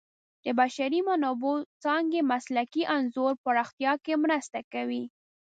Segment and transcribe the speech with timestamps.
[0.45, 1.53] د بشري منابعو
[1.83, 5.03] څانګې مسلکي انځور پراختیا کې مرسته کوي.